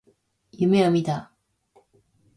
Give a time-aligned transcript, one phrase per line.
[0.51, 1.31] 夢を見た。